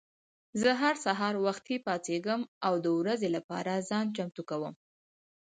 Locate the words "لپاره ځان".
3.37-4.05